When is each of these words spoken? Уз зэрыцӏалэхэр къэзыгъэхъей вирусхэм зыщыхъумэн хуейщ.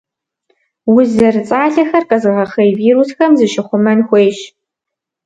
Уз 0.93 1.07
зэрыцӏалэхэр 1.17 2.03
къэзыгъэхъей 2.09 2.71
вирусхэм 2.79 3.31
зыщыхъумэн 3.39 3.99
хуейщ. 4.07 4.39